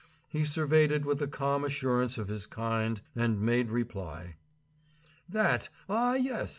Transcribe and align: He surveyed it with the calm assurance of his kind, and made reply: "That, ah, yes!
He 0.29 0.45
surveyed 0.45 0.91
it 0.91 1.05
with 1.05 1.19
the 1.19 1.27
calm 1.27 1.63
assurance 1.63 2.17
of 2.17 2.27
his 2.27 2.47
kind, 2.47 2.99
and 3.15 3.39
made 3.39 3.69
reply: 3.69 4.37
"That, 5.29 5.69
ah, 5.87 6.15
yes! 6.15 6.49